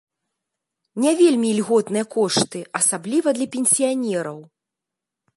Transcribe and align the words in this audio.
Не 1.03 1.11
вельмі 1.19 1.47
ільготныя 1.55 2.05
кошты, 2.15 2.59
асабліва 2.79 3.29
для 3.41 3.47
пенсіянераў. 3.57 4.39